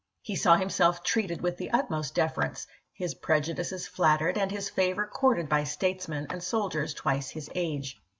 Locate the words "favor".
4.67-5.05